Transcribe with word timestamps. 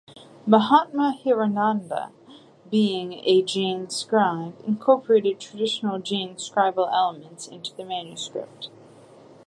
Mahatma 0.47 1.13
Hirananda 1.23 2.09
being 2.71 3.21
a 3.23 3.43
Jain 3.43 3.87
scribe, 3.91 4.55
incorporated 4.65 5.39
traditional 5.39 5.99
Jain 5.99 6.37
scribal 6.37 6.91
elements 6.91 7.45
into 7.47 7.71
the 7.75 7.85
manuscript. 7.85 8.71